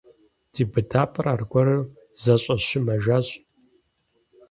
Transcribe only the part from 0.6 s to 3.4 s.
быдапӀэр аргуэру зэщӀэщымэжащ.